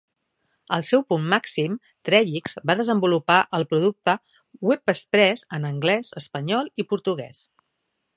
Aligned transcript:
Al 0.77 0.83
seu 0.85 1.01
punt 1.11 1.27
màxim, 1.33 1.75
Trellix 2.09 2.55
va 2.69 2.75
desenvolupar 2.79 3.37
el 3.57 3.65
producte 3.73 4.15
Web 4.69 4.93
Express 4.95 5.45
en 5.59 5.69
anglès, 5.73 6.11
espanyol 6.23 6.73
i 6.85 6.91
portuguès. 6.95 7.45